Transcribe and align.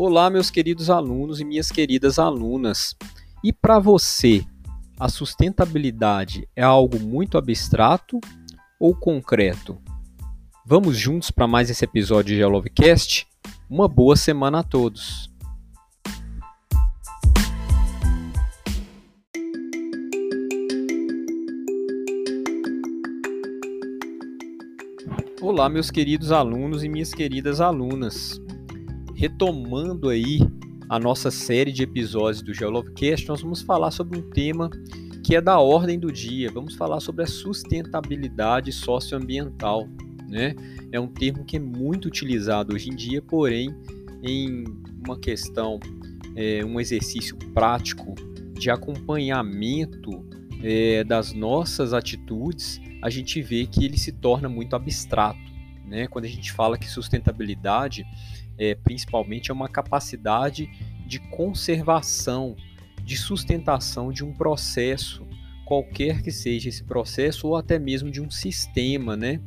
Olá, 0.00 0.30
meus 0.30 0.48
queridos 0.48 0.90
alunos 0.90 1.40
e 1.40 1.44
minhas 1.44 1.72
queridas 1.72 2.20
alunas. 2.20 2.94
E 3.42 3.52
para 3.52 3.80
você, 3.80 4.44
a 4.96 5.08
sustentabilidade 5.08 6.48
é 6.54 6.62
algo 6.62 7.00
muito 7.00 7.36
abstrato 7.36 8.20
ou 8.78 8.94
concreto? 8.94 9.76
Vamos 10.64 10.96
juntos 10.96 11.32
para 11.32 11.48
mais 11.48 11.68
esse 11.68 11.84
episódio 11.84 12.36
de 12.36 12.44
Lovecast? 12.44 13.26
Uma 13.68 13.88
boa 13.88 14.14
semana 14.14 14.60
a 14.60 14.62
todos! 14.62 15.28
Olá, 25.42 25.68
meus 25.68 25.90
queridos 25.90 26.30
alunos 26.30 26.84
e 26.84 26.88
minhas 26.88 27.12
queridas 27.12 27.60
alunas 27.60 28.40
retomando 29.18 30.10
aí 30.10 30.38
a 30.88 30.96
nossa 30.96 31.28
série 31.28 31.72
de 31.72 31.82
episódios 31.82 32.40
do 32.40 32.54
Geolovecast, 32.54 33.26
nós 33.26 33.42
vamos 33.42 33.60
falar 33.60 33.90
sobre 33.90 34.16
um 34.16 34.30
tema 34.30 34.70
que 35.24 35.34
é 35.34 35.40
da 35.40 35.58
ordem 35.58 35.98
do 35.98 36.12
dia. 36.12 36.48
Vamos 36.52 36.76
falar 36.76 37.00
sobre 37.00 37.24
a 37.24 37.26
sustentabilidade 37.26 38.70
socioambiental. 38.70 39.88
Né? 40.28 40.54
É 40.92 41.00
um 41.00 41.08
termo 41.08 41.44
que 41.44 41.56
é 41.56 41.60
muito 41.60 42.06
utilizado 42.06 42.72
hoje 42.72 42.90
em 42.90 42.94
dia, 42.94 43.20
porém, 43.20 43.74
em 44.22 44.64
uma 45.04 45.18
questão, 45.18 45.80
é, 46.36 46.64
um 46.64 46.78
exercício 46.78 47.36
prático 47.52 48.14
de 48.54 48.70
acompanhamento 48.70 50.24
é, 50.62 51.02
das 51.02 51.32
nossas 51.32 51.92
atitudes, 51.92 52.80
a 53.02 53.10
gente 53.10 53.42
vê 53.42 53.66
que 53.66 53.84
ele 53.84 53.98
se 53.98 54.12
torna 54.12 54.48
muito 54.48 54.76
abstrato. 54.76 55.40
Né? 55.84 56.06
Quando 56.06 56.26
a 56.26 56.28
gente 56.28 56.52
fala 56.52 56.78
que 56.78 56.88
sustentabilidade 56.88 58.06
é, 58.58 58.74
principalmente, 58.74 59.50
é 59.50 59.54
uma 59.54 59.68
capacidade 59.68 60.68
de 61.06 61.18
conservação, 61.30 62.56
de 63.02 63.16
sustentação 63.16 64.12
de 64.12 64.24
um 64.24 64.32
processo, 64.32 65.26
qualquer 65.64 66.22
que 66.22 66.30
seja 66.30 66.68
esse 66.68 66.84
processo, 66.84 67.48
ou 67.48 67.56
até 67.56 67.78
mesmo 67.78 68.10
de 68.10 68.20
um 68.20 68.30
sistema, 68.30 69.16
né? 69.16 69.40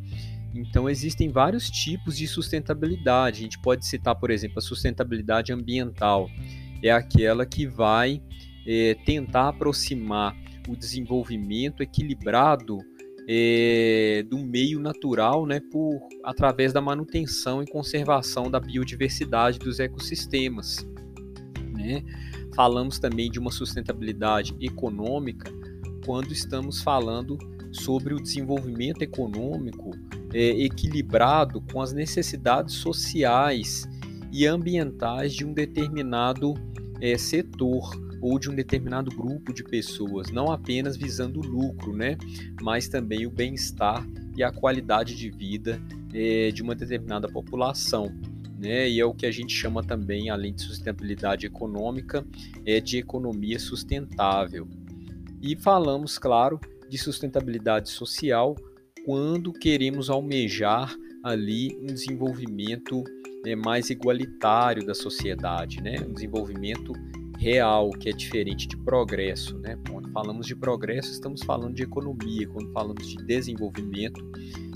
Então, 0.54 0.89
existem 0.89 1.30
vários 1.30 1.70
tipos 1.70 2.17
de 2.17 2.28
sustentabilidade. 2.28 3.39
A 3.39 3.42
gente 3.44 3.59
pode 3.59 3.86
citar, 3.86 4.16
por 4.16 4.30
exemplo, 4.30 4.59
a 4.59 4.62
sustentabilidade 4.62 5.54
ambiental. 5.54 6.30
É 6.84 6.92
aquela 6.92 7.45
que 7.45 7.66
vai 7.66 8.22
é, 8.67 8.95
tentar 9.06 9.50
aproximar 9.50 10.36
o 10.67 10.76
desenvolvimento 10.76 11.82
equilibrado 11.82 12.80
é, 13.27 14.23
do 14.27 14.38
meio 14.38 14.80
natural, 14.80 15.45
né, 15.45 15.59
por 15.59 16.00
através 16.23 16.73
da 16.73 16.81
manutenção 16.81 17.61
e 17.61 17.67
conservação 17.67 18.50
da 18.50 18.59
biodiversidade 18.59 19.59
dos 19.59 19.80
ecossistemas. 19.80 20.86
Né? 21.73 22.03
Falamos 22.55 22.99
também 22.99 23.30
de 23.30 23.39
uma 23.39 23.52
sustentabilidade 23.52 24.55
econômica 24.59 25.52
quando 26.05 26.31
estamos 26.31 26.81
falando 26.81 27.38
sobre 27.72 28.14
o 28.14 28.22
desenvolvimento 28.22 29.02
econômico 29.02 29.92
é, 30.33 30.49
equilibrado 30.64 31.61
com 31.72 31.81
as 31.81 31.94
necessidades 31.94 32.75
sociais 32.75 33.88
e 34.31 34.45
ambientais 34.45 35.33
de 35.33 35.45
um 35.45 35.53
determinado 35.53 36.53
é, 36.99 37.17
setor 37.17 37.92
ou 38.22 38.38
de 38.38 38.50
um 38.50 38.55
determinado 38.55 39.09
grupo 39.09 39.52
de 39.53 39.64
pessoas, 39.64 40.31
não 40.31 40.52
apenas 40.52 40.95
visando 40.95 41.39
o 41.39 41.44
lucro, 41.44 41.94
né, 41.94 42.17
mas 42.61 42.88
também 42.88 43.25
o 43.25 43.31
bem-estar 43.31 44.08
e 44.38 44.44
a 44.44 44.52
qualidade 44.52 45.16
de 45.16 45.30
vida 45.30 45.81
é, 46.14 46.52
de 46.52 46.61
uma 46.61 46.75
determinada 46.75 47.27
população. 47.27 48.14
Né, 48.59 48.88
e 48.88 48.99
é 48.99 49.05
o 49.05 49.14
que 49.14 49.25
a 49.25 49.31
gente 49.31 49.53
chama 49.53 49.83
também, 49.83 50.30
além 50.30 50.53
de 50.53 50.61
sustentabilidade 50.61 51.47
econômica, 51.47 52.23
é 52.64 52.80
de 52.80 52.99
economia 52.99 53.58
sustentável. 53.58 54.67
E 55.42 55.55
falamos, 55.55 56.20
claro, 56.20 56.59
de 56.88 56.98
sustentabilidade 56.99 57.89
social 57.89 58.55
quando 59.03 59.52
queremos 59.52 60.11
almejar 60.11 60.95
ali 61.23 61.76
um 61.82 61.88
desenvolvimento 61.88 63.03
é, 63.45 63.55
mais 63.55 63.89
igualitário 63.89 64.86
da 64.86 64.93
sociedade, 64.93 65.82
né? 65.82 65.95
um 66.08 66.14
desenvolvimento 66.14 66.93
real, 67.41 67.89
que 67.89 68.07
é 68.07 68.11
diferente 68.11 68.67
de 68.67 68.77
progresso. 68.77 69.57
Né? 69.57 69.75
Quando 69.89 70.11
falamos 70.11 70.45
de 70.45 70.55
progresso, 70.55 71.11
estamos 71.11 71.41
falando 71.41 71.73
de 71.73 71.81
economia, 71.81 72.47
quando 72.47 72.71
falamos 72.71 73.07
de 73.07 73.15
desenvolvimento 73.25 74.23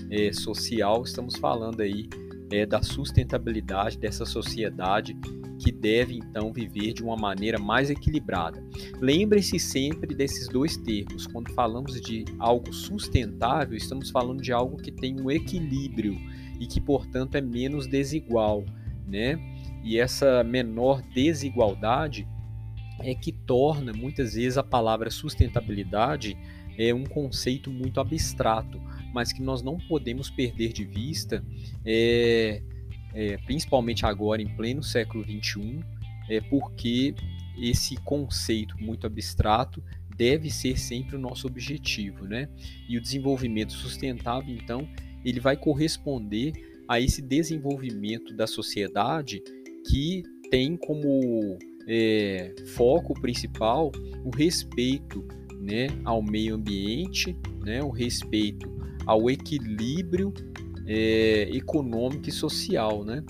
é, 0.10 0.34
social, 0.34 1.04
estamos 1.04 1.36
falando 1.36 1.82
aí 1.82 2.10
é, 2.52 2.66
da 2.66 2.82
sustentabilidade 2.82 4.00
dessa 4.00 4.26
sociedade 4.26 5.16
que 5.60 5.72
deve 5.72 6.18
então 6.18 6.52
viver 6.52 6.94
de 6.94 7.04
uma 7.04 7.16
maneira 7.16 7.60
mais 7.60 7.92
equilibrada. 7.92 8.64
Lembre-se 9.00 9.60
sempre 9.60 10.16
desses 10.16 10.48
dois 10.48 10.76
termos. 10.76 11.28
Quando 11.28 11.54
falamos 11.54 12.02
de 12.02 12.26
algo 12.40 12.74
sustentável, 12.74 13.78
estamos 13.78 14.10
falando 14.10 14.42
de 14.42 14.52
algo 14.52 14.78
que 14.78 14.92
tem 14.92 15.22
um 15.22 15.30
equilíbrio 15.30 16.18
e 16.60 16.66
que, 16.66 16.82
portanto, 16.82 17.36
é 17.36 17.42
menos 17.42 17.86
desigual, 17.86 18.66
né? 19.08 19.40
E 19.84 20.00
essa 20.00 20.44
menor 20.44 21.04
desigualdade 21.14 22.28
é 23.00 23.14
que 23.14 23.32
torna 23.32 23.94
muitas 23.94 24.34
vezes 24.34 24.58
a 24.58 24.64
palavra 24.64 25.10
sustentabilidade 25.10 26.38
é 26.78 26.94
um 26.94 27.06
conceito 27.06 27.72
muito 27.72 28.00
abstrato, 28.00 28.82
mas 29.14 29.32
que 29.32 29.42
nós 29.42 29.62
não 29.62 29.78
podemos 29.78 30.30
perder 30.30 30.74
de 30.74 30.84
vista, 30.84 31.44
é, 31.86 32.62
é, 33.14 33.38
principalmente 33.46 34.06
agora 34.06 34.42
em 34.42 34.56
pleno 34.56 34.84
século 34.84 35.24
XXI, 35.24 35.80
é 36.30 36.42
porque 36.42 37.16
esse 37.58 37.96
conceito 37.98 38.76
muito 38.78 39.08
abstrato 39.08 39.82
deve 40.18 40.50
ser 40.50 40.78
sempre 40.78 41.16
o 41.16 41.20
nosso 41.20 41.48
objetivo, 41.48 42.26
né? 42.26 42.50
E 42.90 42.98
o 42.98 43.02
desenvolvimento 43.02 43.74
sustentável, 43.74 44.54
então, 44.54 44.88
ele 45.24 45.40
vai 45.40 45.58
corresponder 45.58 46.54
a 46.88 47.00
esse 47.00 47.22
desenvolvimento 47.22 48.34
da 48.36 48.48
sociedade 48.48 49.42
que 49.90 50.24
tem 50.50 50.78
como 50.78 51.58
é, 51.88 52.54
foco 52.76 53.14
principal 53.20 53.92
o 54.24 54.30
respeito 54.36 55.24
né, 55.60 55.88
ao 56.04 56.22
meio 56.22 56.56
ambiente, 56.56 57.36
né, 57.64 57.82
o 57.82 57.90
respeito 57.90 58.70
ao 59.06 59.30
equilíbrio 59.30 60.34
é, 60.86 61.50
econômico 61.52 62.30
e 62.30 62.32
social, 62.32 63.04
né? 63.04 63.24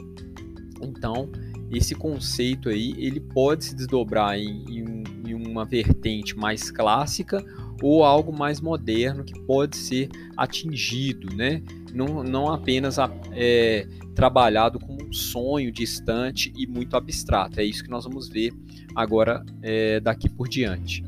Então, 0.82 1.30
esse 1.72 1.96
conceito 1.96 2.70
aí, 2.70 2.94
ele 2.98 3.20
pode 3.20 3.66
se 3.66 3.76
desdobrar 3.76 4.38
em, 4.38 4.64
em, 4.70 5.04
em 5.28 5.34
uma 5.34 5.66
vertente 5.66 6.38
mais 6.38 6.70
clássica 6.70 7.44
ou 7.82 8.04
algo 8.04 8.32
mais 8.32 8.62
moderno 8.62 9.24
que 9.24 9.38
pode 9.42 9.76
ser 9.76 10.10
atingido, 10.38 11.36
né? 11.36 11.62
Não, 11.94 12.24
não 12.24 12.52
apenas 12.52 12.98
é, 13.32 13.88
trabalhado 14.14 14.80
como 14.80 14.94
um 14.94 14.95
sonho 15.16 15.72
distante 15.72 16.52
e 16.56 16.68
muito 16.68 16.96
abstrato. 16.96 17.60
É 17.60 17.64
isso 17.64 17.84
que 17.84 17.90
nós 17.90 18.04
vamos 18.04 18.28
ver 18.28 18.54
agora 18.96 19.44
é, 19.62 20.00
daqui 20.00 20.30
por 20.30 20.48
diante. 20.48 21.04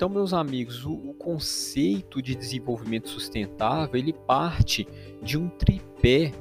Então, 0.00 0.08
meus 0.08 0.32
amigos, 0.32 0.86
o, 0.86 0.94
o, 0.94 1.12
conceito 1.12 2.22
de 2.22 2.34
desenvolvimento 2.34 3.10
sustentável 3.10 3.96
ele 3.96 4.14
parte 4.14 4.88
de 5.22 5.36
um 5.36 5.50
tripé, 5.50 6.32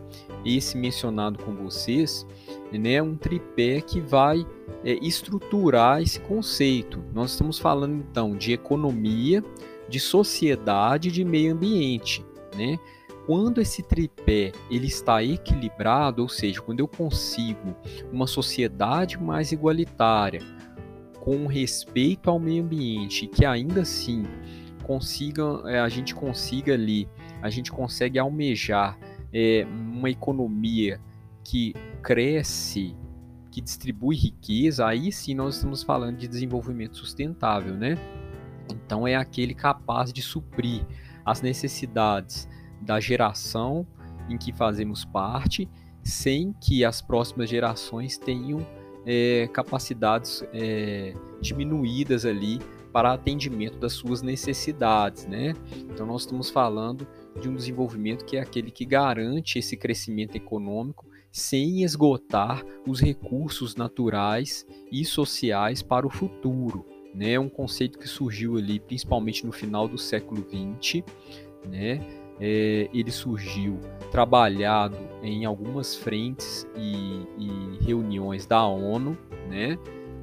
esse 0.46 0.78
mencionado 0.78 1.44
com 1.44 1.54
vocês, 1.54 2.26
né, 2.72 3.02
um 3.02 3.16
tripé 3.16 3.82
que 3.82 4.00
vai 4.00 4.46
é, 4.84 4.94
estruturar 5.02 6.02
esse 6.02 6.20
conceito. 6.20 7.04
Nós 7.14 7.32
estamos 7.32 7.58
falando 7.58 7.96
então 7.96 8.36
de 8.36 8.54
economia, 8.54 9.44
de 9.88 10.00
sociedade 10.00 11.12
de 11.12 11.24
meio 11.24 11.54
ambiente, 11.54 12.24
né? 12.56 12.78
Quando 13.26 13.62
esse 13.62 13.84
tripé 13.84 14.52
ele 14.72 14.88
está 14.88 15.24
equilibrado, 15.24 16.24
ou 16.24 16.30
seja, 16.30 16.62
quando 16.62 16.80
eu 16.80 16.88
consigo 16.88 17.76
uma 18.12 18.26
sociedade 18.26 19.20
mais 19.22 19.52
igualitária, 19.52 20.42
com 21.20 21.46
respeito 21.46 22.30
ao 22.30 22.40
meio 22.40 22.64
ambiente, 22.64 23.28
que 23.28 23.46
ainda 23.46 23.82
assim 23.82 24.24
consiga, 24.84 25.62
é, 25.66 25.80
a 25.80 25.90
gente 25.90 26.16
consiga 26.16 26.74
ali, 26.74 27.08
a 27.42 27.50
gente 27.52 27.72
consegue 27.72 28.18
almejar 28.18 28.98
é, 29.32 29.68
uma 29.70 30.10
economia 30.10 31.00
que 31.44 31.76
cresce, 32.02 32.96
que 33.52 33.62
distribui 33.62 34.16
riqueza, 34.16 34.86
aí 34.86 35.12
sim 35.12 35.34
nós 35.34 35.56
estamos 35.56 35.84
falando 35.84 36.18
de 36.18 36.28
desenvolvimento 36.28 36.98
sustentável, 36.98 37.76
né? 37.76 37.98
Então 38.72 39.08
é 39.08 39.16
aquele 39.16 39.54
capaz 39.54 40.14
de 40.14 40.22
suprir 40.22 40.86
as 41.26 41.42
necessidades 41.42 42.48
da 42.82 43.00
geração 43.00 43.86
em 44.30 44.38
que 44.38 44.54
fazemos 44.54 45.04
parte, 45.04 45.68
sem 46.04 46.54
que 46.62 46.86
as 46.86 47.02
próximas 47.02 47.50
gerações 47.50 48.18
tenham 48.18 48.66
é, 49.06 49.50
capacidades 49.52 50.44
é, 50.54 51.14
diminuídas 51.42 52.26
ali 52.26 52.60
para 52.94 53.14
atendimento 53.14 53.78
das 53.78 53.94
suas 53.94 54.22
necessidades, 54.22 55.26
né? 55.26 55.54
Então 55.92 56.06
nós 56.06 56.22
estamos 56.22 56.50
falando 56.50 57.08
de 57.40 57.50
um 57.50 57.56
desenvolvimento 57.56 58.26
que 58.26 58.38
é 58.38 58.42
aquele 58.42 58.72
que 58.72 58.86
garante 58.86 59.60
esse 59.60 59.78
crescimento 59.78 60.36
econômico 60.36 61.09
sem 61.32 61.84
esgotar 61.84 62.64
os 62.88 63.00
recursos 63.00 63.76
naturais 63.76 64.66
e 64.92 65.06
sociais 65.06 65.82
para 65.82 66.06
o 66.06 66.10
futuro. 66.10 66.86
Né? 67.14 67.34
É 67.34 67.40
um 67.40 67.50
conceito 67.50 67.98
que 68.00 68.08
surgiu 68.08 68.58
ali 68.58 68.80
principalmente 68.80 69.46
no 69.46 69.52
final 69.52 69.88
do 69.88 69.98
século 69.98 70.46
XX, 70.50 71.04
né? 71.68 72.06
É, 72.42 72.90
ele 72.94 73.12
surgiu 73.12 73.82
trabalhado 74.12 74.98
em 75.22 75.44
algumas 75.44 75.96
frentes 75.96 76.66
e, 76.78 77.28
e 77.38 77.84
reuniões 77.84 78.46
da 78.46 78.66
ONU, 78.66 79.18
né? 79.50 79.78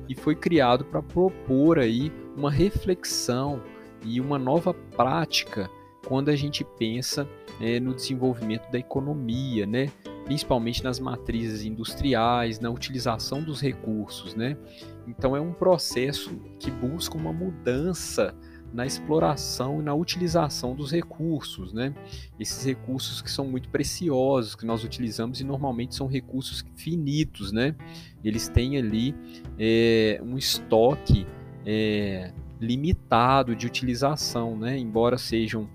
E 0.08 0.14
foi 0.14 0.34
criado 0.34 0.84
para 0.84 1.02
propor 1.02 1.78
aí 1.78 2.10
uma 2.34 2.50
reflexão 2.50 3.60
e 4.02 4.18
uma 4.18 4.38
nova 4.38 4.72
prática 4.72 5.68
quando 6.06 6.30
a 6.30 6.36
gente 6.36 6.64
pensa 6.78 7.28
é, 7.60 7.78
no 7.80 7.94
desenvolvimento 7.94 8.70
da 8.70 8.78
economia, 8.78 9.66
né? 9.66 9.90
Principalmente 10.26 10.84
nas 10.84 11.00
matrizes 11.00 11.64
industriais, 11.64 12.60
na 12.60 12.68
utilização 12.68 13.42
dos 13.42 13.60
recursos. 13.60 14.34
Né? 14.34 14.58
Então, 15.06 15.34
é 15.34 15.40
um 15.40 15.52
processo 15.52 16.36
que 16.58 16.70
busca 16.70 17.16
uma 17.16 17.32
mudança 17.32 18.34
na 18.72 18.84
exploração 18.84 19.80
e 19.80 19.82
na 19.82 19.94
utilização 19.94 20.74
dos 20.74 20.90
recursos, 20.90 21.72
né? 21.72 21.94
Esses 22.38 22.64
recursos 22.64 23.22
que 23.22 23.30
são 23.30 23.46
muito 23.46 23.68
preciosos, 23.68 24.54
que 24.54 24.66
nós 24.66 24.84
utilizamos 24.84 25.40
e 25.40 25.44
normalmente 25.44 25.94
são 25.94 26.06
recursos 26.06 26.64
finitos, 26.74 27.52
né? 27.52 27.74
Eles 28.22 28.48
têm 28.48 28.76
ali 28.76 29.14
é, 29.58 30.20
um 30.22 30.36
estoque 30.36 31.26
é, 31.64 32.32
limitado 32.60 33.54
de 33.54 33.66
utilização, 33.66 34.58
né? 34.58 34.76
Embora 34.76 35.16
sejam 35.16 35.68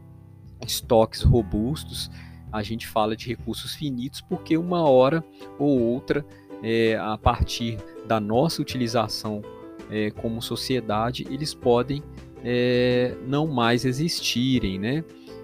estoques 0.64 1.24
robustos, 1.24 2.12
a 2.52 2.62
gente 2.62 2.88
fala 2.88 3.16
de 3.16 3.28
recursos 3.28 3.74
finitos 3.74 4.22
porque 4.22 4.58
uma 4.58 4.88
hora 4.88 5.24
ou 5.58 5.80
outra, 5.80 6.26
é, 6.64 6.96
a 6.98 7.18
partir 7.18 7.78
da 8.06 8.20
nossa 8.20 8.62
utilização 8.62 9.42
é, 9.90 10.12
como 10.12 10.42
sociedade, 10.42 11.26
eles 11.30 11.54
podem 11.54 12.04
é, 12.44 13.16
não 13.28 13.48
mais 13.48 13.86
existirem, 13.86 14.80
né? 14.80 15.04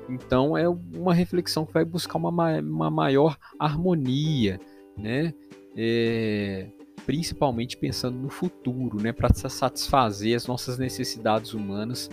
Então 0.10 0.58
é 0.58 0.68
uma 0.68 1.14
reflexão 1.14 1.66
que 1.66 1.74
vai 1.74 1.84
buscar 1.84 2.18
uma, 2.18 2.60
uma 2.60 2.90
maior 2.90 3.38
harmonia, 3.60 4.60
né? 4.98 5.34
É, 5.76 6.70
principalmente 7.06 7.78
pensando 7.78 8.18
no 8.18 8.30
futuro, 8.30 9.02
né? 9.02 9.12
Para 9.12 9.34
satisfazer 9.34 10.36
as 10.36 10.48
nossas 10.48 10.78
necessidades 10.78 11.54
humanas 11.54 12.10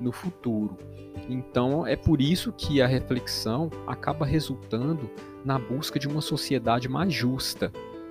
no 0.00 0.12
futuro. 0.12 0.76
Então 1.28 1.86
é 1.86 1.94
por 1.94 2.20
isso 2.20 2.52
que 2.52 2.80
a 2.80 2.86
reflexão 2.86 3.70
acaba 3.86 4.24
resultando 4.24 5.10
na 5.44 5.58
busca 5.58 5.98
de 5.98 6.08
uma 6.08 6.20
sociedade 6.20 6.88
mais 6.88 7.12
justa, 7.12 7.70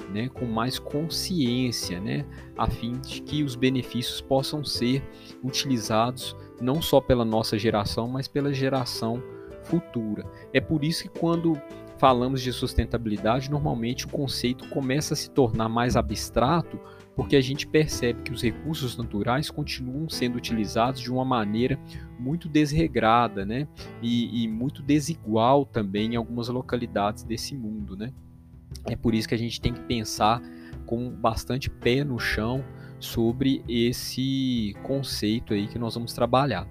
né, 0.09 0.29
com 0.29 0.45
mais 0.45 0.79
consciência, 0.79 1.99
né, 1.99 2.25
a 2.57 2.69
fim 2.69 2.93
de 2.93 3.21
que 3.21 3.43
os 3.43 3.55
benefícios 3.55 4.21
possam 4.21 4.63
ser 4.63 5.03
utilizados 5.43 6.35
não 6.61 6.81
só 6.81 7.01
pela 7.01 7.25
nossa 7.25 7.57
geração, 7.57 8.07
mas 8.07 8.27
pela 8.27 8.53
geração 8.53 9.21
futura. 9.63 10.25
É 10.53 10.61
por 10.61 10.83
isso 10.83 11.03
que 11.03 11.19
quando 11.19 11.59
falamos 11.97 12.41
de 12.41 12.53
sustentabilidade, 12.53 13.49
normalmente 13.49 14.05
o 14.05 14.09
conceito 14.09 14.69
começa 14.69 15.13
a 15.13 15.17
se 15.17 15.29
tornar 15.31 15.67
mais 15.67 15.95
abstrato 15.95 16.79
porque 17.17 17.35
a 17.35 17.41
gente 17.41 17.65
percebe 17.65 18.21
que 18.21 18.31
os 18.31 18.43
recursos 18.43 18.95
naturais 18.95 19.49
continuam 19.49 20.07
sendo 20.07 20.35
utilizados 20.37 21.01
de 21.01 21.11
uma 21.11 21.25
maneira 21.25 21.79
muito 22.19 22.47
desregrada, 22.47 23.43
né? 23.43 23.67
E, 24.03 24.43
e, 24.43 24.47
muito 24.47 24.83
desigual 24.83 25.65
também 25.65 26.13
em 26.13 26.15
algumas 26.15 26.47
localidades 26.47 27.23
desse 27.23 27.57
mundo, 27.57 27.97
né? 27.97 28.13
É 28.85 28.95
por 28.95 29.15
isso 29.15 29.27
que 29.27 29.33
a 29.33 29.37
gente 29.37 29.59
tem 29.59 29.73
que 29.73 29.81
pensar 29.81 30.39
com 30.85 31.09
bastante 31.09 31.71
pé 31.71 32.03
no 32.03 32.19
chão 32.19 32.63
sobre 32.99 33.63
esse 33.67 34.75
conceito 34.83 35.55
aí 35.55 35.67
que 35.67 35.79
nós 35.79 35.95
vamos 35.95 36.13
trabalhar. 36.13 36.67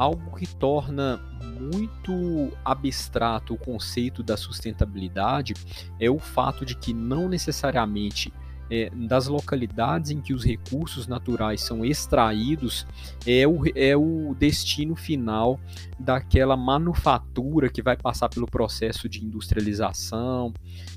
Algo 0.00 0.34
que 0.34 0.46
torna 0.46 1.20
muito 1.60 2.50
abstrato 2.64 3.52
o 3.52 3.58
conceito 3.58 4.22
da 4.22 4.34
sustentabilidade 4.34 5.52
é 6.00 6.08
o 6.08 6.18
fato 6.18 6.64
de 6.64 6.74
que 6.74 6.94
não 6.94 7.28
necessariamente 7.28 8.32
é, 8.70 8.88
das 8.94 9.26
localidades 9.26 10.10
em 10.10 10.22
que 10.22 10.32
os 10.32 10.42
recursos 10.42 11.06
naturais 11.06 11.60
são 11.60 11.84
extraídos 11.84 12.86
é 13.26 13.46
o, 13.46 13.60
é 13.74 13.94
o 13.94 14.34
destino 14.38 14.96
final 14.96 15.60
daquela 15.98 16.56
manufatura 16.56 17.68
que 17.68 17.82
vai 17.82 17.96
passar 17.96 18.30
pelo 18.30 18.46
processo 18.46 19.06
de 19.06 19.22
industrialização 19.22 20.54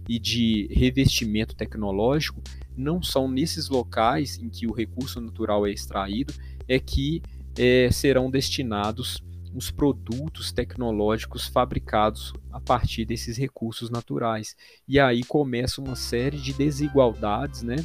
e 0.07 0.17
de 0.17 0.69
revestimento 0.71 1.55
tecnológico. 1.55 2.41
Não 2.77 3.03
são 3.03 3.27
nesses 3.27 3.67
locais 3.67 4.37
em 4.37 4.47
que 4.47 4.65
o 4.65 4.71
recurso 4.71 5.19
natural 5.19 5.67
é 5.67 5.71
extraído 5.71 6.33
é 6.69 6.79
que 6.79 7.21
é, 7.57 7.89
serão 7.91 8.29
destinados 8.29 9.23
os 9.55 9.69
produtos 9.69 10.51
tecnológicos 10.51 11.47
fabricados 11.47 12.33
a 12.51 12.59
partir 12.59 13.05
desses 13.05 13.37
recursos 13.37 13.89
naturais. 13.89 14.55
E 14.87 14.99
aí 14.99 15.23
começa 15.23 15.79
uma 15.79 15.95
série 15.95 16.37
de 16.37 16.53
desigualdades 16.53 17.61
né, 17.61 17.75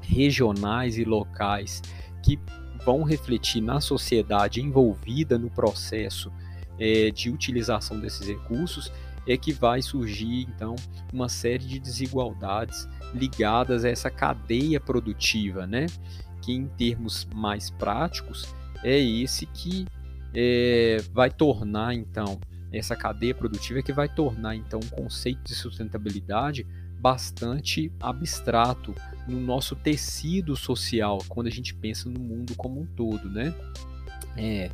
regionais 0.00 0.96
e 0.96 1.04
locais 1.04 1.82
que 2.22 2.38
vão 2.84 3.02
refletir 3.02 3.60
na 3.60 3.80
sociedade 3.80 4.60
envolvida 4.60 5.38
no 5.38 5.50
processo 5.50 6.32
é, 6.78 7.10
de 7.10 7.30
utilização 7.30 8.00
desses 8.00 8.26
recursos, 8.26 8.90
é 9.26 9.36
que 9.36 9.52
vai 9.52 9.80
surgir 9.80 10.42
então 10.42 10.74
uma 11.12 11.28
série 11.28 11.64
de 11.64 11.78
desigualdades 11.78 12.86
ligadas 13.14 13.84
a 13.84 13.88
essa 13.88 14.10
cadeia 14.10 14.78
produtiva, 14.78 15.66
né? 15.66 15.86
Que 16.42 16.52
em 16.52 16.66
termos 16.66 17.26
mais 17.34 17.70
práticos 17.70 18.54
é 18.84 18.98
esse 18.98 19.46
que 19.46 19.86
é, 20.34 20.98
vai 21.12 21.30
tornar 21.30 21.94
então 21.94 22.38
essa 22.72 22.94
cadeia 22.94 23.34
produtiva 23.34 23.82
que 23.82 23.92
vai 23.92 24.08
tornar 24.08 24.54
então 24.54 24.80
o 24.80 24.90
conceito 24.90 25.42
de 25.44 25.54
sustentabilidade 25.54 26.66
bastante 27.00 27.92
abstrato 28.00 28.94
no 29.28 29.40
nosso 29.40 29.74
tecido 29.76 30.56
social 30.56 31.18
quando 31.28 31.46
a 31.46 31.50
gente 31.50 31.74
pensa 31.74 32.08
no 32.08 32.20
mundo 32.20 32.54
como 32.56 32.80
um 32.80 32.86
todo, 32.86 33.28
né? 33.30 33.54
É, 34.36 34.70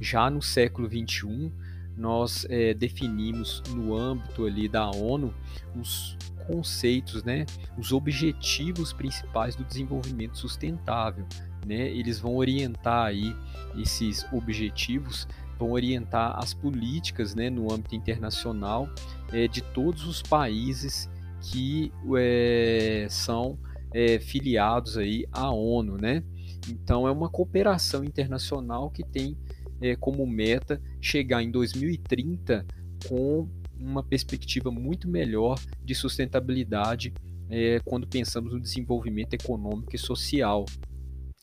já 0.00 0.30
no 0.30 0.40
século 0.40 0.88
21 0.88 1.52
nós 1.96 2.46
é, 2.48 2.72
definimos 2.72 3.62
no 3.68 3.94
âmbito 3.94 4.46
ali 4.46 4.68
da 4.68 4.90
ONU 4.90 5.34
os 5.76 6.16
conceitos, 6.46 7.22
né, 7.22 7.46
os 7.78 7.92
objetivos 7.92 8.92
principais 8.92 9.54
do 9.54 9.62
desenvolvimento 9.62 10.36
sustentável 10.36 11.26
né, 11.66 11.88
eles 11.88 12.18
vão 12.18 12.36
orientar 12.36 13.06
aí 13.06 13.34
esses 13.76 14.26
objetivos, 14.32 15.26
vão 15.58 15.72
orientar 15.72 16.38
as 16.38 16.52
políticas 16.52 17.34
né, 17.34 17.48
no 17.48 17.72
âmbito 17.72 17.94
internacional 17.94 18.88
é, 19.32 19.46
de 19.46 19.60
todos 19.60 20.06
os 20.06 20.22
países 20.22 21.08
que 21.40 21.92
é, 22.16 23.06
são 23.08 23.58
é, 23.92 24.18
filiados 24.18 24.96
aí 24.96 25.26
à 25.32 25.50
ONU, 25.50 25.96
né? 25.96 26.22
Então 26.68 27.06
é 27.06 27.10
uma 27.10 27.28
cooperação 27.28 28.04
internacional 28.04 28.90
que 28.90 29.02
tem 29.02 29.36
é, 29.80 29.96
como 29.96 30.26
meta 30.26 30.80
chegar 31.00 31.42
em 31.42 31.50
2030 31.50 32.64
com 33.08 33.48
uma 33.78 34.02
perspectiva 34.02 34.70
muito 34.70 35.08
melhor 35.08 35.58
de 35.84 35.94
sustentabilidade 35.94 37.12
é, 37.50 37.80
quando 37.84 38.06
pensamos 38.06 38.52
no 38.52 38.60
desenvolvimento 38.60 39.34
econômico 39.34 39.94
e 39.94 39.98
social 39.98 40.64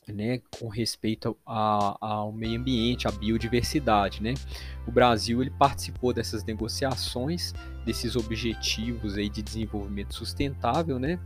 né, 0.08 0.40
com 0.58 0.68
respeito 0.68 1.36
a, 1.46 1.96
ao 2.00 2.32
meio 2.32 2.58
ambiente, 2.58 3.06
à 3.06 3.10
biodiversidade, 3.10 4.22
né? 4.22 4.34
O 4.86 4.90
Brasil 4.90 5.40
ele 5.40 5.50
participou 5.50 6.12
dessas 6.12 6.44
negociações, 6.44 7.52
desses 7.84 8.16
objetivos 8.16 9.16
aí 9.16 9.28
de 9.28 9.42
desenvolvimento 9.42 10.14
sustentável, 10.14 10.98
né? 10.98 11.18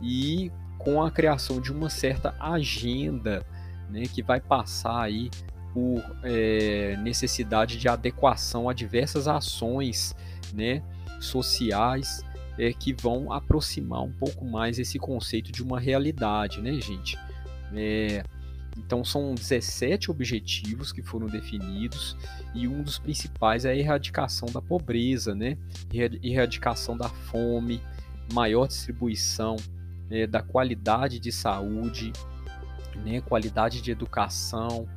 E 0.00 0.50
com 0.78 1.02
a 1.02 1.10
criação 1.10 1.60
de 1.60 1.72
uma 1.72 1.90
certa 1.90 2.34
agenda, 2.40 3.44
né, 3.90 4.02
que 4.02 4.22
vai 4.22 4.40
passar 4.40 5.02
aí 5.02 5.30
por 5.74 6.02
é, 6.24 6.96
necessidade 7.02 7.76
de 7.78 7.88
adequação 7.88 8.68
a 8.68 8.72
diversas 8.72 9.28
ações, 9.28 10.14
né, 10.52 10.82
sociais 11.20 12.24
é, 12.58 12.72
que 12.72 12.92
vão 12.92 13.32
aproximar 13.32 14.02
um 14.02 14.12
pouco 14.12 14.44
mais 14.44 14.78
esse 14.78 14.98
conceito 14.98 15.52
de 15.52 15.62
uma 15.62 15.78
realidade, 15.78 16.60
né, 16.60 16.74
gente? 16.80 17.18
É, 17.74 18.22
Então 18.76 19.04
são 19.04 19.34
17 19.34 20.10
objetivos 20.10 20.92
que 20.92 21.02
foram 21.02 21.26
definidos 21.26 22.16
e 22.54 22.66
um 22.66 22.82
dos 22.82 22.98
principais 22.98 23.64
é 23.64 23.70
a 23.70 23.76
erradicação 23.76 24.48
da 24.48 24.60
pobreza, 24.60 25.34
né? 25.34 25.56
erradicação 25.92 26.96
da 26.96 27.08
fome, 27.08 27.82
maior 28.32 28.66
distribuição 28.66 29.56
é, 30.10 30.26
da 30.26 30.42
qualidade 30.42 31.18
de 31.18 31.32
saúde, 31.32 32.12
né? 33.04 33.20
qualidade 33.20 33.80
de 33.80 33.90
educação, 33.90 34.88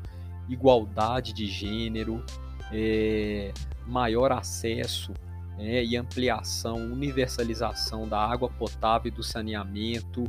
igualdade 0.49 1.33
de 1.33 1.45
gênero, 1.45 2.23
é, 2.71 3.53
maior 3.85 4.31
acesso 4.31 5.13
né? 5.57 5.83
e 5.83 5.95
ampliação, 5.95 6.75
universalização 6.75 8.07
da 8.07 8.19
água 8.19 8.49
potável 8.49 9.11
e 9.11 9.15
do 9.15 9.23
saneamento, 9.23 10.23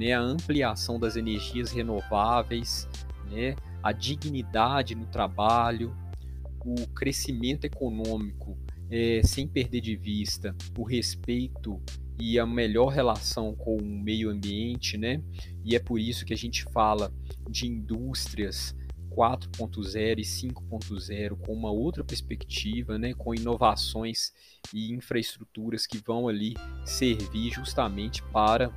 né, 0.00 0.14
a 0.14 0.20
ampliação 0.20 0.98
das 0.98 1.14
energias 1.14 1.70
renováveis, 1.70 2.88
né, 3.30 3.54
a 3.82 3.92
dignidade 3.92 4.94
no 4.94 5.04
trabalho, 5.04 5.94
o 6.64 6.86
crescimento 6.88 7.66
econômico, 7.66 8.56
é, 8.90 9.20
sem 9.22 9.46
perder 9.46 9.82
de 9.82 9.94
vista 9.96 10.56
o 10.76 10.84
respeito 10.84 11.78
e 12.18 12.38
a 12.38 12.46
melhor 12.46 12.88
relação 12.88 13.54
com 13.54 13.76
o 13.76 13.84
meio 13.84 14.30
ambiente, 14.30 14.96
né? 14.96 15.22
E 15.64 15.76
é 15.76 15.78
por 15.78 15.98
isso 15.98 16.24
que 16.24 16.34
a 16.34 16.36
gente 16.36 16.64
fala 16.64 17.12
de 17.48 17.66
indústrias 17.66 18.74
4.0 19.10 20.18
e 20.18 20.22
5.0 20.22 21.36
com 21.38 21.52
uma 21.52 21.70
outra 21.70 22.02
perspectiva, 22.02 22.98
né, 22.98 23.12
com 23.12 23.34
inovações 23.34 24.32
e 24.72 24.92
infraestruturas 24.92 25.86
que 25.86 25.98
vão 25.98 26.28
ali 26.28 26.54
servir 26.84 27.50
justamente 27.50 28.22
para 28.24 28.70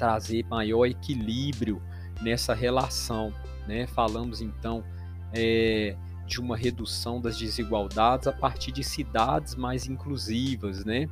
trazer 0.00 0.46
maior 0.46 0.86
equilíbrio 0.86 1.82
nessa 2.22 2.54
relação. 2.54 3.30
Né? 3.68 3.86
Falamos 3.86 4.40
então 4.40 4.82
é, 5.30 5.94
de 6.26 6.40
uma 6.40 6.56
redução 6.56 7.20
das 7.20 7.36
desigualdades 7.36 8.26
a 8.26 8.32
partir 8.32 8.72
de 8.72 8.82
cidades 8.82 9.54
mais 9.54 9.86
inclusivas, 9.86 10.86
né? 10.86 11.06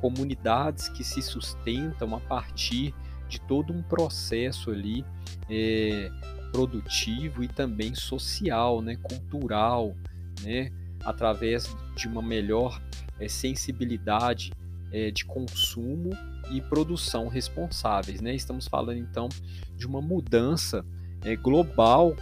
comunidades 0.00 0.88
que 0.88 1.04
se 1.04 1.22
sustentam 1.22 2.16
a 2.16 2.18
partir 2.18 2.92
de 3.28 3.40
todo 3.42 3.72
um 3.72 3.80
processo 3.80 4.72
ali 4.72 5.04
é, 5.48 6.10
produtivo 6.50 7.44
e 7.44 7.48
também 7.48 7.94
social, 7.94 8.82
né? 8.82 8.96
cultural, 8.96 9.94
né? 10.42 10.72
através 11.04 11.72
de 11.94 12.08
uma 12.08 12.20
melhor 12.20 12.82
é, 13.20 13.28
sensibilidade 13.28 14.50
é, 14.90 15.12
de 15.12 15.24
consumo 15.24 16.10
e 16.52 16.60
produção 16.60 17.28
responsáveis. 17.28 18.20
Né? 18.20 18.34
Estamos 18.34 18.66
falando 18.66 18.98
então 18.98 19.28
de 19.76 19.86
uma 19.86 20.00
mudança 20.00 20.84
é, 21.24 21.34
global 21.34 22.14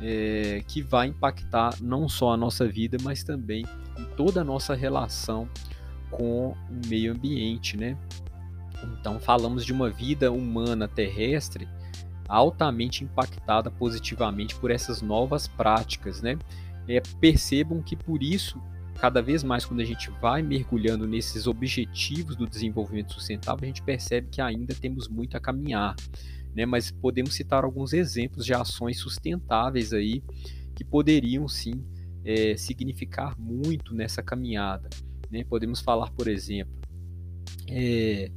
é, 0.00 0.62
que 0.66 0.82
vai 0.82 1.08
impactar 1.08 1.76
não 1.80 2.08
só 2.08 2.32
a 2.32 2.36
nossa 2.36 2.66
vida, 2.66 2.96
mas 3.02 3.22
também 3.22 3.64
toda 4.16 4.40
a 4.40 4.44
nossa 4.44 4.74
relação 4.74 5.48
com 6.10 6.50
o 6.50 6.56
meio 6.86 7.12
ambiente. 7.12 7.76
Né? 7.76 7.96
Então, 8.98 9.20
falamos 9.20 9.64
de 9.64 9.72
uma 9.72 9.90
vida 9.90 10.30
humana 10.30 10.88
terrestre 10.88 11.68
altamente 12.28 13.04
impactada 13.04 13.70
positivamente 13.70 14.54
por 14.54 14.70
essas 14.70 15.02
novas 15.02 15.46
práticas. 15.46 16.22
Né? 16.22 16.38
É, 16.88 17.00
percebam 17.20 17.82
que 17.82 17.96
por 17.96 18.22
isso 18.22 18.60
cada 18.98 19.20
vez 19.20 19.42
mais 19.42 19.64
quando 19.64 19.80
a 19.80 19.84
gente 19.84 20.10
vai 20.20 20.42
mergulhando 20.42 21.06
nesses 21.06 21.46
objetivos 21.46 22.36
do 22.36 22.46
desenvolvimento 22.46 23.12
sustentável, 23.12 23.64
a 23.64 23.66
gente 23.66 23.82
percebe 23.82 24.28
que 24.30 24.40
ainda 24.40 24.74
temos 24.74 25.08
muito 25.08 25.36
a 25.36 25.40
caminhar, 25.40 25.96
né? 26.54 26.66
Mas 26.66 26.90
podemos 26.90 27.34
citar 27.34 27.64
alguns 27.64 27.92
exemplos 27.92 28.44
de 28.44 28.54
ações 28.54 28.98
sustentáveis 28.98 29.92
aí 29.92 30.22
que 30.74 30.84
poderiam 30.84 31.48
sim 31.48 31.84
é, 32.24 32.56
significar 32.56 33.38
muito 33.38 33.94
nessa 33.94 34.22
caminhada. 34.22 34.88
Né? 35.30 35.44
Podemos 35.44 35.80
falar, 35.80 36.10
por 36.10 36.28
exemplo, 36.28 36.74
é, 37.68 38.30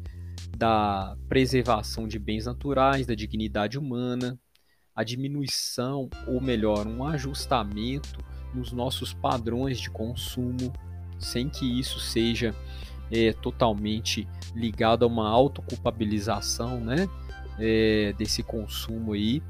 da 0.57 1.17
preservação 1.27 2.07
de 2.07 2.17
bens 2.17 2.45
naturais, 2.45 3.05
da 3.05 3.13
dignidade 3.13 3.77
humana, 3.77 4.39
a 4.95 5.03
diminuição, 5.03 6.09
ou 6.25 6.39
melhor, 6.41 6.87
um 6.87 7.03
ajustamento 7.03 8.17
nos 8.55 8.71
nossos 8.71 9.13
padrões 9.13 9.79
de 9.79 9.89
consumo, 9.89 10.71
sem 11.19 11.49
que 11.49 11.79
isso 11.79 11.99
seja 11.99 12.55
é, 13.11 13.33
totalmente 13.33 14.27
ligado 14.55 15.03
a 15.03 15.07
uma 15.07 15.29
autoculpabilização 15.29 16.79
né, 16.79 17.07
é, 17.59 18.13
desse 18.17 18.41
consumo 18.41 19.13
aí, 19.13 19.41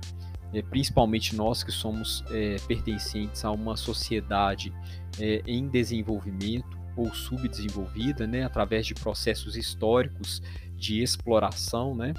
é, 0.54 0.62
principalmente 0.62 1.36
nós 1.36 1.64
que 1.64 1.72
somos 1.72 2.24
é, 2.32 2.58
pertencentes 2.68 3.44
a 3.44 3.52
uma 3.52 3.76
sociedade 3.76 4.74
é, 5.20 5.42
em 5.46 5.68
desenvolvimento 5.68 6.78
ou 6.96 7.14
subdesenvolvida, 7.14 8.26
né, 8.26 8.44
através 8.44 8.88
de 8.88 8.94
processos 8.94 9.58
históricos 9.58 10.42
de 10.78 11.02
exploração, 11.02 11.96
né, 11.96 12.14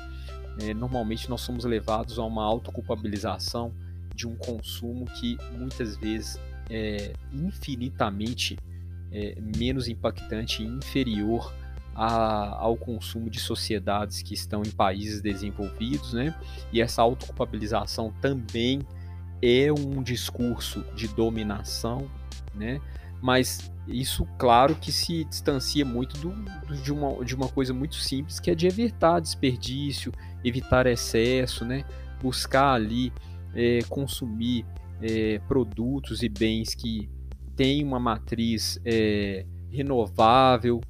é, 0.61 0.75
normalmente 0.75 1.28
nós 1.28 1.40
somos 1.43 1.64
levados 1.64 2.19
a 2.19 2.25
uma 2.25 2.45
autoculpabilização 2.45 3.75
de 4.14 4.26
um 4.26 4.35
consumo 4.37 5.05
que 5.05 5.37
muitas 5.52 5.97
vezes 5.97 6.40
é, 6.68 7.12
infinitamente 7.32 8.58
é, 9.12 9.37
menos 9.56 9.88
impactante 9.88 10.62
e 10.62 10.66
inferior 10.66 11.52
a, 11.94 12.56
ao 12.58 12.76
consumo 12.76 13.30
de 13.30 13.40
sociedades 13.40 14.23
que 14.23 14.35
estão 14.35 14.62
em 14.62 14.70
países 14.70 15.23
desenvolvidos, 15.23 16.12
né? 16.12 16.35
E 16.73 16.80
essa 16.80 17.00
autoculpabilização 17.00 18.12
também 18.20 18.80
é 19.40 19.73
um 19.73 20.02
discurso 20.02 20.85
de 20.94 21.08
dominação, 21.08 22.06
né? 22.54 22.80
Mas 23.23 23.73
isso, 23.88 24.26
claro, 24.38 24.75
que 24.75 24.92
se 24.92 25.25
distancia 25.25 25.85
muito 25.85 26.18
do, 26.18 26.30
do, 26.66 26.76
de, 26.76 26.92
uma, 26.92 27.25
de 27.25 27.35
uma 27.35 27.49
coisa 27.49 27.73
muito 27.73 27.96
simples, 27.96 28.38
que 28.38 28.50
é 28.50 28.54
de 28.54 28.66
evitar 28.66 29.20
desperdício, 29.20 30.12
evitar 30.44 30.87
excesso, 30.87 31.64
né? 31.64 31.85
Buscar 32.20 32.75
ali 32.75 33.12
é, 33.54 33.78
consumir 33.88 34.66
é, 35.00 35.38
produtos 35.47 36.23
e 36.23 36.29
bens 36.29 36.75
que 36.75 37.09
têm 37.55 37.83
uma 37.83 37.99
matriz 37.99 38.79
é, 38.85 39.45
renovável, 39.71 40.81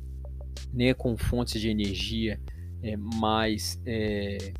né, 0.72 0.94
com 0.94 1.16
fontes 1.16 1.60
de 1.60 1.68
energia 1.68 2.40
é, 2.82 2.96
mais 2.96 3.80
é, 3.86 4.52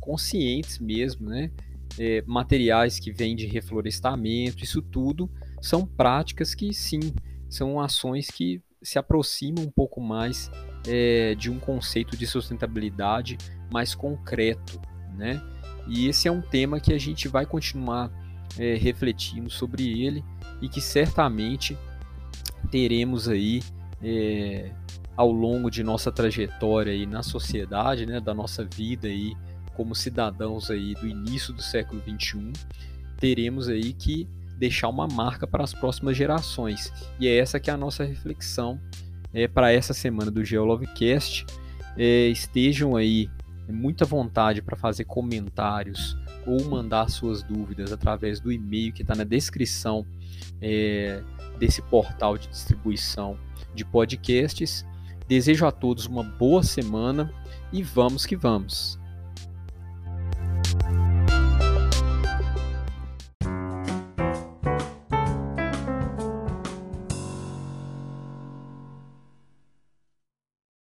conscientes 0.00 0.78
mesmo, 0.78 1.28
né, 1.28 1.50
é, 1.98 2.22
materiais 2.26 2.98
que 2.98 3.12
vêm 3.12 3.36
de 3.36 3.46
reflorestamento, 3.46 4.64
isso 4.64 4.82
tudo 4.82 5.30
são 5.60 5.86
práticas 5.86 6.54
que 6.54 6.72
sim, 6.72 7.12
são 7.48 7.80
ações 7.80 8.28
que 8.28 8.60
se 8.82 8.98
aproximam 8.98 9.64
um 9.64 9.70
pouco 9.70 10.00
mais 10.00 10.50
é, 10.86 11.34
de 11.36 11.50
um 11.50 11.58
conceito 11.58 12.16
de 12.16 12.26
sustentabilidade 12.26 13.38
mais 13.72 13.94
concreto, 13.94 14.80
né? 15.16 15.40
E 15.86 16.08
esse 16.08 16.28
é 16.28 16.32
um 16.32 16.40
tema 16.40 16.80
que 16.80 16.92
a 16.92 16.98
gente 16.98 17.28
vai 17.28 17.46
continuar 17.46 18.10
é, 18.58 18.74
refletindo 18.74 19.50
sobre 19.50 20.02
ele 20.02 20.24
e 20.60 20.68
que 20.68 20.80
certamente 20.80 21.76
teremos 22.70 23.28
aí 23.28 23.62
é, 24.02 24.70
ao 25.16 25.30
longo 25.30 25.70
de 25.70 25.82
nossa 25.82 26.10
trajetória 26.10 26.92
aí 26.92 27.06
na 27.06 27.22
sociedade, 27.22 28.06
né, 28.06 28.20
da 28.20 28.34
nossa 28.34 28.64
vida 28.64 29.08
aí 29.08 29.34
como 29.74 29.94
cidadãos 29.94 30.70
aí 30.70 30.94
do 30.94 31.06
início 31.06 31.52
do 31.52 31.62
século 31.62 32.00
21, 32.04 32.52
teremos 33.18 33.68
aí 33.68 33.92
que 33.92 34.28
deixar 34.56 34.88
uma 34.88 35.08
marca 35.08 35.46
para 35.46 35.64
as 35.64 35.72
próximas 35.72 36.16
gerações. 36.16 36.92
E 37.18 37.26
é 37.26 37.36
essa 37.36 37.58
que 37.58 37.70
é 37.70 37.72
a 37.72 37.76
nossa 37.76 38.04
reflexão 38.04 38.80
é, 39.32 39.48
para 39.48 39.72
essa 39.72 39.94
semana 39.94 40.30
do 40.30 40.44
Geolovecast. 40.44 41.46
É, 41.96 42.28
estejam 42.28 42.96
aí 42.96 43.28
muita 43.70 44.04
vontade 44.04 44.62
para 44.62 44.76
fazer 44.76 45.04
comentários 45.04 46.16
ou 46.46 46.64
mandar 46.64 47.08
suas 47.08 47.42
dúvidas 47.42 47.92
através 47.92 48.40
do 48.40 48.50
e-mail 48.50 48.92
que 48.92 49.02
está 49.02 49.14
na 49.14 49.24
descrição 49.24 50.06
é, 50.60 51.22
desse 51.58 51.82
portal 51.82 52.36
de 52.36 52.48
distribuição 52.48 53.38
de 53.74 53.84
podcasts. 53.84 54.84
Desejo 55.28 55.66
a 55.66 55.70
todos 55.70 56.06
uma 56.06 56.24
boa 56.24 56.62
semana 56.62 57.32
e 57.72 57.82
vamos 57.82 58.26
que 58.26 58.36
vamos! 58.36 59.01